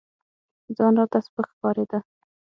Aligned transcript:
ځان 0.77 0.93
راته 0.99 1.19
سپك 1.25 1.47
ښكارېده. 1.53 1.99